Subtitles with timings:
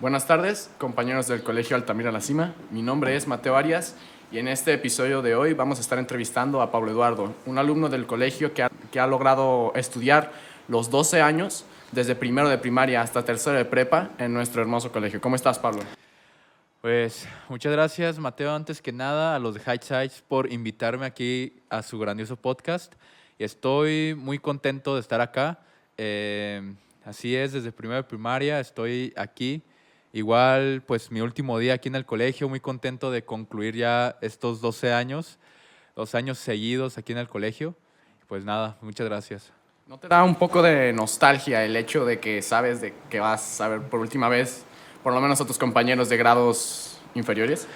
[0.00, 2.54] Buenas tardes, compañeros del Colegio Altamira La Cima.
[2.70, 3.96] Mi nombre es Mateo Arias
[4.32, 7.90] y en este episodio de hoy vamos a estar entrevistando a Pablo Eduardo, un alumno
[7.90, 8.62] del colegio que
[8.98, 10.32] ha, logrado estudiar
[10.68, 15.20] los 12 años, desde primero de primaria hasta tercero de prepa, en nuestro hermoso colegio.
[15.20, 15.82] ¿Cómo estás, Pablo?
[16.80, 21.60] Pues muchas gracias, Mateo, antes que nada, a los de High Sides por invitarme aquí
[21.68, 22.94] a su grandioso podcast.
[23.38, 25.58] Estoy muy contento de estar acá.
[25.98, 29.62] Eh, así es, desde primero de primaria estoy aquí.
[30.12, 34.60] Igual, pues mi último día aquí en el colegio, muy contento de concluir ya estos
[34.60, 35.38] 12 años,
[35.94, 37.76] dos años seguidos aquí en el colegio.
[38.26, 39.52] Pues nada, muchas gracias.
[39.86, 43.60] ¿No te da un poco de nostalgia el hecho de que sabes de que vas
[43.60, 44.64] a ver por última vez,
[45.02, 47.68] por lo menos a tus compañeros de grados inferiores?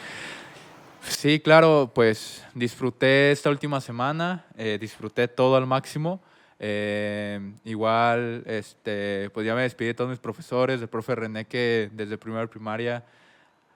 [1.02, 6.20] Sí, claro, pues disfruté esta última semana, eh, disfruté todo al máximo.
[6.60, 11.90] Eh, igual, este, pues ya me despedí de todos mis profesores, del profe René que
[11.92, 13.04] desde primera primaria,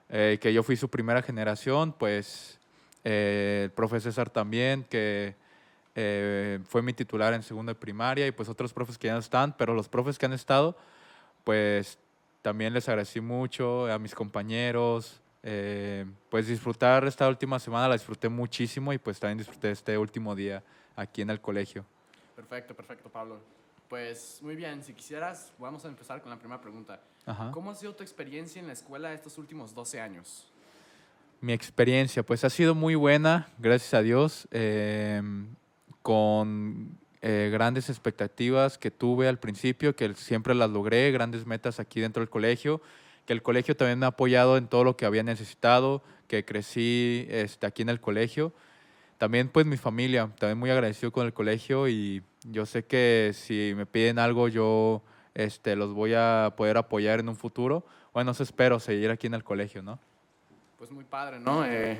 [0.09, 2.59] eh, que yo fui su primera generación, pues
[3.03, 5.35] eh, el profe César también, que
[6.69, 9.73] fue mi titular en segunda primaria y pues otros profes que ya no están, pero
[9.73, 10.77] los profes que han estado,
[11.43, 11.97] pues
[12.41, 15.19] también les agradecí mucho a mis compañeros,
[16.29, 20.63] pues disfrutar esta última semana la disfruté muchísimo y pues también disfruté este último día
[20.95, 21.85] aquí en el colegio.
[22.39, 23.41] Perfecto, perfecto, Pablo.
[23.89, 27.01] Pues muy bien, si quisieras, vamos a empezar con la primera pregunta.
[27.25, 27.51] Ajá.
[27.51, 30.47] ¿Cómo ha sido tu experiencia en la escuela estos últimos 12 años?
[31.41, 35.21] Mi experiencia, pues ha sido muy buena, gracias a Dios, eh,
[36.01, 41.99] con eh, grandes expectativas que tuve al principio, que siempre las logré, grandes metas aquí
[41.99, 42.79] dentro del colegio,
[43.25, 47.27] que el colegio también me ha apoyado en todo lo que había necesitado, que crecí
[47.29, 48.53] este, aquí en el colegio.
[49.19, 53.73] También pues mi familia, también muy agradecido con el colegio y yo sé que si
[53.75, 55.03] me piden algo yo
[55.35, 57.85] este, los voy a poder apoyar en un futuro.
[58.13, 59.99] Bueno, eso espero, seguir aquí en el colegio, ¿no?
[60.77, 61.65] Pues muy padre, ¿no?
[61.65, 61.97] Eh,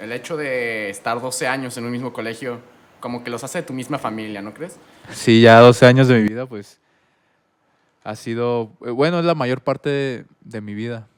[0.00, 2.60] el hecho de estar 12 años en un mismo colegio,
[3.00, 4.78] como que los hace de tu misma familia, ¿no crees?
[5.12, 6.78] Sí, ya 12 años de mi vida, pues
[8.04, 11.08] ha sido, eh, bueno, es la mayor parte de, de mi vida.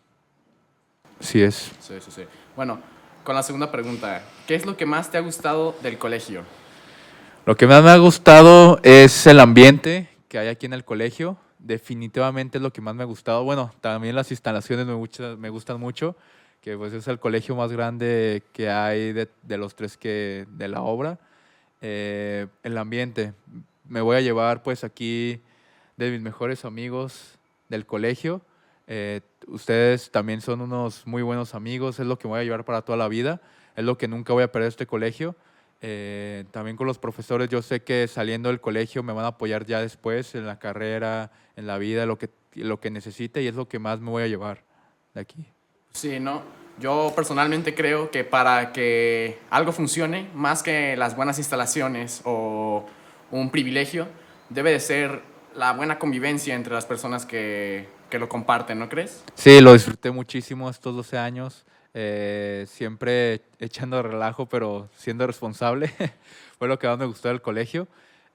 [1.19, 1.73] Sí es.
[1.81, 2.23] Sí, sí, sí.
[2.55, 2.79] Bueno,
[3.25, 6.43] con la segunda pregunta, ¿qué es lo que más te ha gustado del colegio?
[7.47, 11.37] Lo que más me ha gustado es el ambiente que hay aquí en el colegio.
[11.59, 13.45] Definitivamente es lo que más me ha gustado.
[13.45, 16.17] Bueno, también las instalaciones me, gusta- me gustan mucho,
[16.61, 20.69] que pues es el colegio más grande que hay de, de los tres que de
[20.69, 21.19] la obra.
[21.81, 23.33] Eh, el ambiente.
[23.89, 25.41] Me voy a llevar pues aquí
[25.97, 28.41] de mis mejores amigos del colegio.
[28.87, 32.83] Eh, ustedes también son unos muy buenos amigos, es lo que voy a llevar para
[32.83, 33.41] toda la vida,
[33.77, 35.37] es lo que nunca voy a perder este colegio.
[35.81, 39.67] Eh, también con los profesores, yo sé que saliendo del colegio me van a apoyar
[39.67, 43.55] ya después en la carrera, en la vida, lo que, lo que necesite y es
[43.55, 44.63] lo que más me voy a llevar
[45.15, 45.47] de aquí.
[45.93, 46.43] Sí, ¿no?
[46.79, 52.87] Yo personalmente creo que para que algo funcione, más que las buenas instalaciones o
[53.31, 54.07] un privilegio,
[54.49, 55.23] debe de ser
[55.55, 59.25] la buena convivencia entre las personas que, que lo comparten, ¿no crees?
[59.35, 61.65] Sí, lo disfruté muchísimo estos 12 años,
[61.95, 65.89] eh, siempre echando relajo, pero siendo responsable.
[66.59, 67.89] Fue lo que más me gustó del colegio.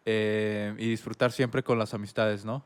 [0.03, 2.63] eh, y disfrutar siempre con las amistades, ¿no?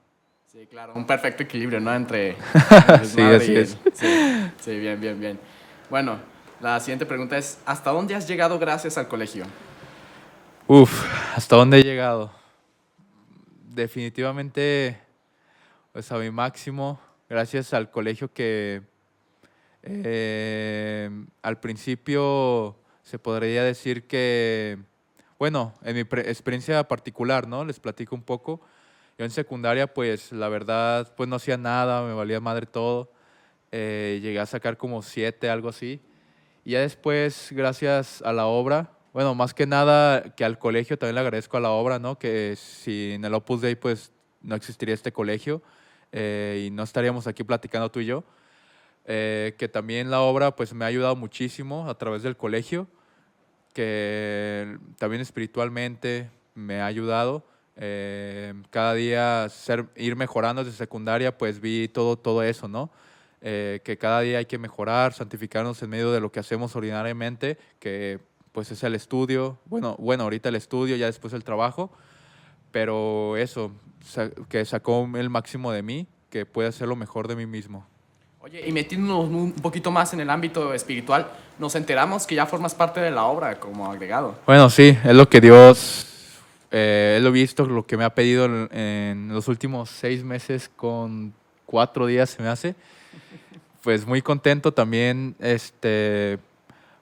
[0.49, 0.93] Sí, claro.
[0.95, 1.93] Un perfecto equilibrio, ¿no?
[1.93, 2.35] Entre...
[3.03, 3.77] Sí, así el- es.
[3.93, 4.07] Sí,
[4.61, 5.37] sí, bien, bien, bien.
[5.89, 6.17] Bueno,
[6.61, 9.43] la siguiente pregunta es, ¿hasta dónde has llegado gracias al colegio?
[10.67, 11.03] Uf,
[11.35, 12.31] ¿hasta dónde he llegado?
[13.73, 14.97] Definitivamente,
[15.91, 18.81] pues a mi máximo, gracias al colegio que
[19.83, 21.09] eh,
[21.41, 24.77] al principio se podría decir que,
[25.37, 27.65] bueno, en mi experiencia particular, ¿no?
[27.65, 28.61] Les platico un poco.
[29.17, 33.11] Yo en secundaria, pues la verdad, pues no hacía nada, me valía madre todo.
[33.73, 35.99] Eh, llegué a sacar como siete, algo así.
[36.63, 41.15] Y ya después, gracias a la obra, bueno, más que nada que al colegio también
[41.15, 42.17] le agradezco a la obra, ¿no?
[42.17, 45.61] Que sin el Opus Dei, pues no existiría este colegio
[46.11, 48.23] eh, y no estaríamos aquí platicando tú y yo.
[49.05, 52.87] Eh, que también la obra, pues me ha ayudado muchísimo a través del colegio,
[53.73, 57.43] que también espiritualmente me ha ayudado.
[57.77, 62.91] Eh, cada día ser, ir mejorando desde secundaria, pues vi todo, todo eso, ¿no?
[63.41, 67.57] eh, que cada día hay que mejorar, santificarnos en medio de lo que hacemos ordinariamente,
[67.79, 68.19] que
[68.51, 71.91] pues es el estudio, bueno, bueno, ahorita el estudio, ya después el trabajo,
[72.71, 73.71] pero eso,
[74.49, 77.85] que sacó el máximo de mí, que puede hacer lo mejor de mí mismo.
[78.39, 81.29] Oye, y metiéndonos un poquito más en el ámbito espiritual,
[81.59, 84.35] nos enteramos que ya formas parte de la obra como agregado.
[84.47, 86.07] Bueno, sí, es lo que Dios,
[86.71, 90.71] eh, es lo visto, lo que me ha pedido en, en los últimos seis meses
[90.75, 91.33] con
[91.67, 92.73] cuatro días, se me hace,
[93.83, 96.39] pues muy contento también, este,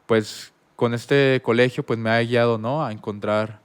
[0.05, 2.85] pues con este colegio pues me ha guiado, ¿no?
[2.85, 3.59] A encontrar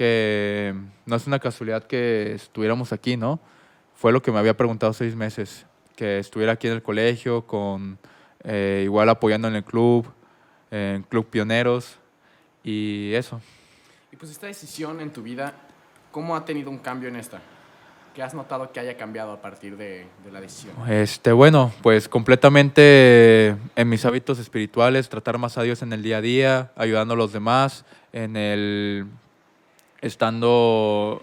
[0.00, 0.74] que
[1.04, 3.38] no es una casualidad que estuviéramos aquí, ¿no?
[3.94, 7.98] Fue lo que me había preguntado seis meses, que estuviera aquí en el colegio, con
[8.42, 10.10] eh, igual apoyando en el club,
[10.70, 11.98] en Club Pioneros
[12.64, 13.42] y eso.
[14.10, 15.52] Y pues esta decisión en tu vida,
[16.10, 17.42] ¿cómo ha tenido un cambio en esta?
[18.14, 20.72] ¿Qué has notado que haya cambiado a partir de, de, la decisión?
[20.90, 26.16] Este, bueno, pues completamente en mis hábitos espirituales, tratar más a Dios en el día
[26.16, 29.06] a día, ayudando a los demás, en el
[30.00, 31.22] estando,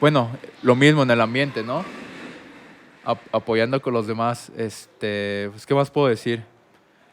[0.00, 0.30] bueno,
[0.62, 1.84] lo mismo en el ambiente, ¿no?
[3.32, 4.52] apoyando con los demás.
[4.56, 6.44] Este, pues, ¿qué más puedo decir?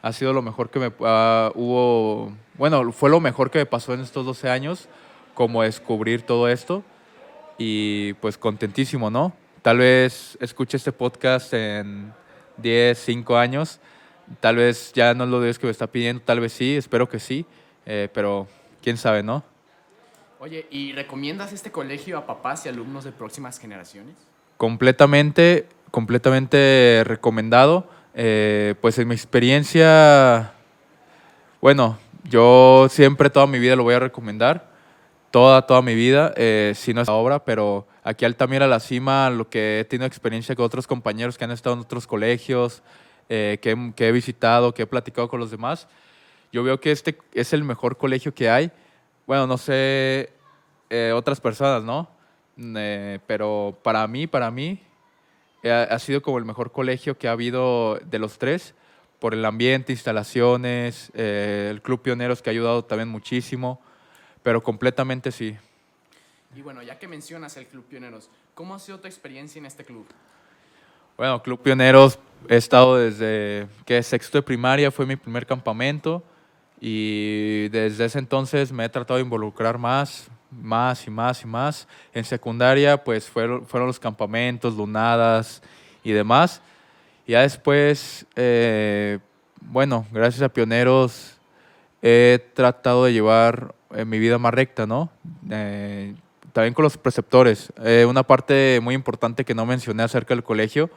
[0.02, 3.94] Ha sido lo mejor que me uh, hubo, bueno, fue lo mejor que me pasó
[3.94, 4.88] en estos 12 años,
[5.34, 6.84] como descubrir todo esto
[7.58, 9.34] y pues contentísimo, ¿no?
[9.62, 12.14] Tal vez escuche este podcast en
[12.58, 13.80] 10, 5 años,
[14.40, 17.10] tal vez ya no es lo Dios que me está pidiendo, tal vez sí, espero
[17.10, 17.46] que sí,
[17.86, 18.48] eh, pero
[18.84, 19.44] quién sabe, ¿no?
[20.46, 24.14] Oye, ¿y recomiendas este colegio a papás y alumnos de próximas generaciones?
[24.58, 27.90] Completamente, completamente recomendado.
[28.14, 30.54] Eh, pues en mi experiencia,
[31.62, 34.70] bueno, yo siempre toda mi vida lo voy a recomendar
[35.32, 39.32] toda, toda mi vida, eh, si no es la obra, pero aquí Altamira La Cima,
[39.32, 42.84] lo que he tenido experiencia con otros compañeros que han estado en otros colegios,
[43.30, 45.88] eh, que, que, he visitado, que he platicado con los demás,
[46.52, 48.72] yo veo que este es el mejor colegio que hay.
[49.26, 50.35] Bueno, no sé
[50.96, 52.14] eh, otras personas, ¿no?
[53.28, 54.80] pero para mí, para mí,
[55.64, 58.74] ha sido como el mejor colegio que ha habido de los tres,
[59.20, 63.82] por el ambiente, instalaciones, el Club Pioneros que ha ayudado también muchísimo
[64.46, 65.58] pero completamente sí.
[66.56, 69.84] Y bueno, ya que mencionas el Club Pioneros, ¿cómo ha sido tu experiencia en este
[69.84, 70.06] club?
[71.18, 76.24] Bueno, Club Pioneros he estado desde que sexto de primaria fue mi primer campamento
[76.80, 80.28] y desde ese entonces me he tratado de involucrar más,
[80.62, 81.88] más y más y más.
[82.14, 85.62] En secundaria pues fueron, fueron los campamentos, lunadas
[86.04, 86.62] y demás.
[87.28, 89.20] Ya después, eh,
[89.62, 91.38] bueno, gracias a Pioneros
[92.02, 95.10] he tratado de llevar en mi vida más recta, ¿no?
[95.50, 96.14] Eh,
[96.54, 97.74] también con los preceptores.
[97.84, 100.90] Eh, una parte muy importante que no mencioné acerca del colegio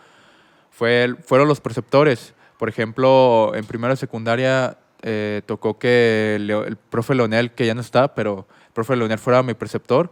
[0.71, 2.35] fue fueron los preceptores.
[2.59, 8.15] Por ejemplo, en primera secundaria eh, tocó que el profe Leonel, que ya no está,
[8.15, 10.09] pero el profe Leonel fuera mi preceptor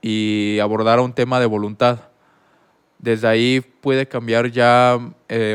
[0.00, 2.08] y abordara un tema de voluntad.
[2.98, 4.98] Desde ahí pude cambiar ya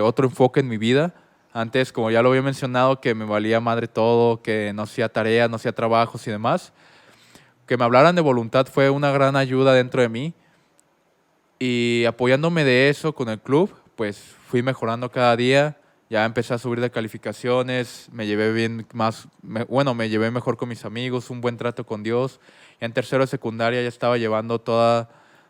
[0.04, 1.16] otro enfoque en mi vida
[1.52, 5.50] antes, como ya lo había mencionado, que me valía madre todo, que no hacía tareas,
[5.50, 6.74] no hacía trabajos y demás.
[7.66, 10.36] Que me hablaran de voluntad fue una gran ayuda dentro de mí.
[11.58, 15.76] Y apoyándome de eso con el club, pues fui mejorando cada día.
[16.14, 20.70] Ya empecé a subir de calificaciones, me llevé bien más, bueno, me llevé mejor con
[20.70, 22.40] mis amigos, un buen trato con Dios.
[22.80, 25.10] Y en tercero de secundaria ya estaba llevando toda,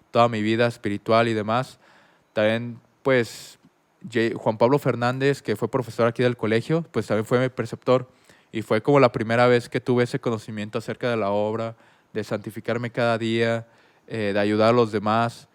[0.10, 1.80] toda mi vida espiritual y demás.
[2.31, 3.60] También, pues,
[4.36, 8.07] Juan Pablo Fernández, que fue profesor aquí del colegio, pues también fue mi preceptor
[8.54, 11.75] y fue como la primera vez que tuve ese conocimiento acerca de la obra,
[12.13, 13.68] de santificarme cada día,
[14.07, 15.50] eh, de ayudar a los demás,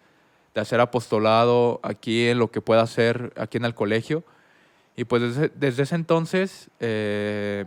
[0.53, 4.23] de hacer apostolado aquí en lo que pueda hacer aquí en el colegio.
[4.99, 7.63] Y pues desde, ese entonces eh,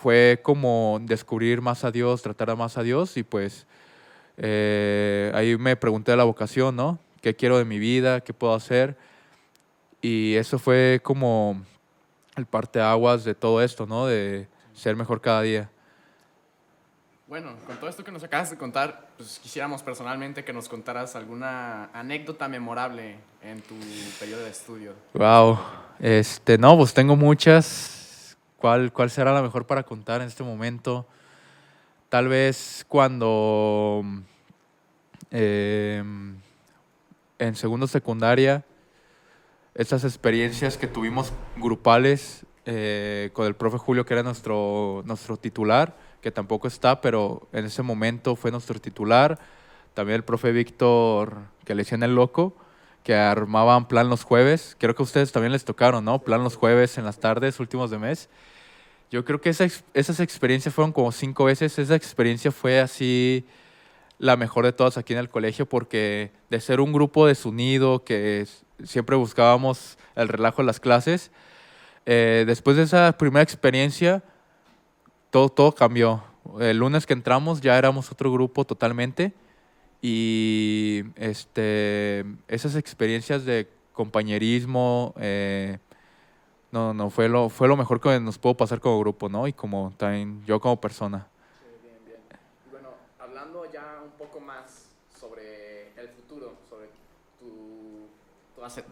[0.00, 3.66] fue como descubrir más a Dios, tratar más a Dios y pues
[4.38, 6.98] eh, ahí me pregunté la vocación, ¿no?
[7.20, 8.22] ¿Qué quiero de mi vida?
[8.22, 8.96] ¿Qué puedo hacer?
[10.00, 11.60] Y eso fue como
[12.36, 14.06] el parteaguas de todo esto, ¿no?
[14.06, 15.70] De ser mejor cada día.
[17.28, 21.16] Bueno, con todo esto que nos acabas de contar, pues quisiéramos personalmente que nos contaras
[21.16, 23.74] alguna anécdota memorable en tu
[24.20, 24.92] periodo de estudio.
[25.12, 25.58] Wow,
[25.98, 28.36] este, no, pues tengo muchas.
[28.58, 31.04] ¿Cuál, cuál será la mejor para contar en este momento?
[32.10, 34.04] Tal vez cuando
[35.32, 36.36] em,
[37.40, 38.64] en segundo secundaria
[39.74, 46.05] estas experiencias que tuvimos grupales eh, con el profe Julio, que era nuestro, nuestro titular,
[46.26, 49.38] que tampoco está, pero en ese momento fue nuestro titular.
[49.94, 52.56] También el profe Víctor, que le decían el loco,
[53.04, 54.74] que armaban plan los jueves.
[54.80, 56.18] Creo que a ustedes también les tocaron, ¿no?
[56.18, 58.28] Plan los jueves en las tardes, últimos de mes.
[59.08, 61.78] Yo creo que esas experiencias fueron como cinco veces.
[61.78, 63.46] Esa experiencia fue así
[64.18, 68.48] la mejor de todas aquí en el colegio porque de ser un grupo desunido que
[68.82, 71.30] siempre buscábamos el relajo en las clases,
[72.04, 74.24] eh, después de esa primera experiencia
[75.36, 76.24] todo, todo cambió.
[76.58, 79.34] El lunes que entramos ya éramos otro grupo totalmente
[80.00, 85.76] y este, esas experiencias de compañerismo, eh,
[86.72, 89.46] no, no, fue lo, fue lo mejor que nos pudo pasar como grupo, ¿no?
[89.46, 91.26] Y como también yo como persona.
[92.06, 92.88] Y bueno,
[93.18, 94.86] hablando ya un poco más
[95.20, 96.88] sobre el futuro, sobre
[97.38, 98.08] tu,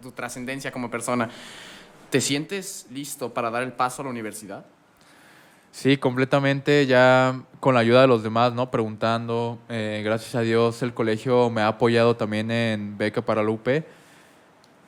[0.03, 1.31] tu trascendencia como persona,
[2.11, 4.67] ¿te sientes listo para dar el paso a la universidad?
[5.75, 8.71] Sí, completamente, ya con la ayuda de los demás, ¿no?
[8.71, 13.51] Preguntando, eh, gracias a Dios el colegio me ha apoyado también en beca para la
[13.51, 13.83] UP,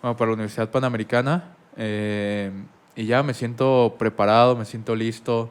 [0.00, 2.52] para la Universidad Panamericana, eh,
[2.94, 5.50] y ya me siento preparado, me siento listo,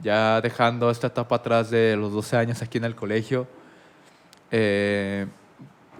[0.00, 3.46] ya dejando esta etapa atrás de los 12 años aquí en el colegio.
[4.50, 5.26] Eh,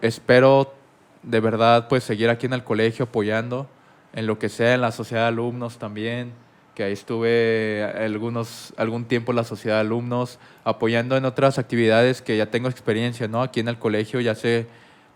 [0.02, 0.74] espero
[1.22, 3.66] de verdad pues seguir aquí en el colegio apoyando
[4.12, 6.43] en lo que sea, en la sociedad de alumnos también,
[6.74, 12.20] que ahí estuve algunos, algún tiempo en la sociedad de alumnos, apoyando en otras actividades
[12.20, 13.42] que ya tengo experiencia, ¿no?
[13.42, 14.66] Aquí en el colegio ya sé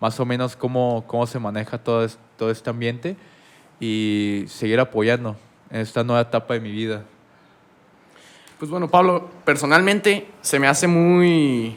[0.00, 3.16] más o menos cómo, cómo se maneja todo, es- todo este ambiente
[3.80, 5.36] y seguir apoyando
[5.70, 7.02] en esta nueva etapa de mi vida.
[8.58, 11.76] Pues bueno, Pablo, personalmente se me hace muy,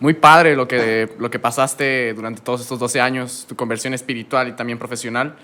[0.00, 4.48] muy padre lo que, lo que pasaste durante todos estos 12 años, tu conversión espiritual
[4.48, 5.36] y también profesional.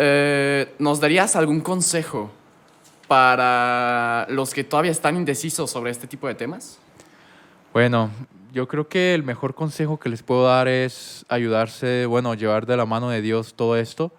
[0.00, 2.30] Eh, ¿Nos darías algún consejo
[3.08, 6.78] para los que todavía están indecisos sobre este tipo de temas?
[7.72, 8.08] Bueno,
[8.52, 12.76] yo creo que el mejor consejo que les puedo dar es ayudarse, bueno, llevar de
[12.76, 14.12] la mano de Dios todo esto,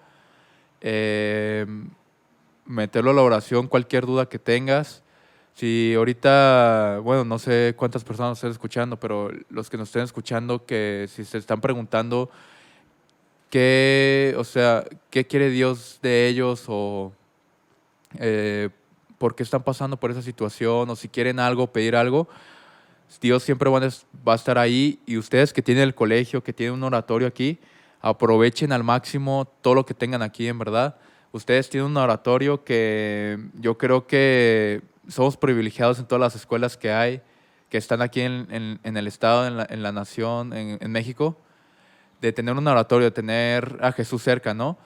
[0.81, 1.65] eh,
[2.65, 5.01] meterlo a la oración, cualquier duda que tengas.
[5.53, 10.03] Si ahorita, bueno, no sé cuántas personas nos estén escuchando, pero los que nos estén
[10.03, 12.29] escuchando, que si se están preguntando
[13.49, 17.11] qué, o sea, qué quiere Dios de ellos o
[18.17, 18.69] eh,
[19.17, 22.27] por qué están pasando por esa situación o si quieren algo, pedir algo,
[23.21, 24.99] Dios siempre va a, estar ahí.
[25.05, 27.59] Y ustedes que tienen el colegio, que tienen un oratorio aquí,
[28.01, 30.95] aprovechen al máximo todo lo que tengan aquí, en verdad.
[31.31, 36.91] Ustedes tienen un oratorio que yo creo que somos privilegiados en todas las escuelas que
[36.91, 37.21] hay,
[37.69, 41.37] que están aquí en, en- en el estado, en la, en la nación, en México,
[42.21, 44.77] de tener un oratorio, de tener a Jesús cerca, ¿no?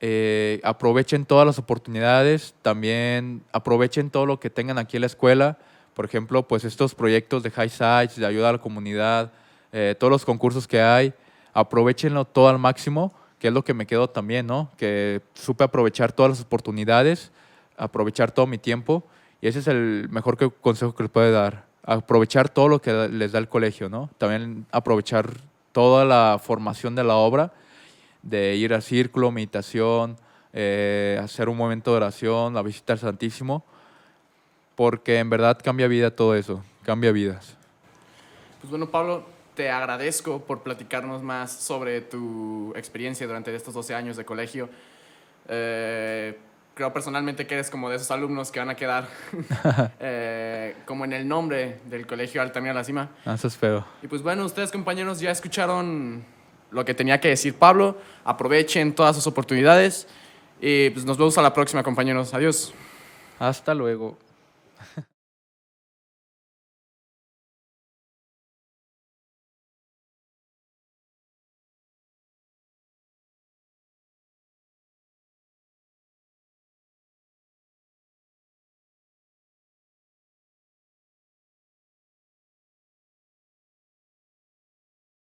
[0.00, 5.58] Eh, aprovechen todas las oportunidades, también aprovechen todo lo que tengan aquí en la escuela,
[5.94, 9.32] por ejemplo, pues estos proyectos de High Sites, de ayuda a la comunidad,
[9.72, 11.14] eh, todos los concursos que hay,
[11.52, 14.70] aprovechenlo todo al máximo, que es lo que me quedó también, ¿no?
[14.76, 17.30] Que supe aprovechar todas las oportunidades,
[17.76, 19.04] aprovechar todo mi tiempo,
[19.40, 23.32] y ese es el mejor consejo que les puede dar, aprovechar todo lo que les
[23.32, 24.10] da el colegio, ¿no?
[24.18, 25.30] También aprovechar
[25.74, 27.52] toda la formación de la obra,
[28.22, 30.16] de ir al círculo, meditación,
[30.52, 33.64] eh, hacer un momento de oración, la visita al Santísimo,
[34.76, 37.56] porque en verdad cambia vida todo eso, cambia vidas.
[38.60, 39.26] Pues bueno, Pablo,
[39.56, 44.68] te agradezco por platicarnos más sobre tu experiencia durante estos 12 años de colegio.
[45.48, 46.38] Eh,
[46.74, 49.08] creo personalmente que eres como de esos alumnos que van a quedar
[50.00, 53.10] eh, como en el nombre del colegio Altamira La Cima.
[53.24, 53.84] Ah, Eso es feo.
[54.02, 56.24] Y pues bueno, ustedes compañeros ya escucharon
[56.70, 57.96] lo que tenía que decir Pablo.
[58.24, 60.08] Aprovechen todas sus oportunidades.
[60.60, 62.34] Y pues nos vemos a la próxima, compañeros.
[62.34, 62.74] Adiós.
[63.38, 64.18] Hasta luego.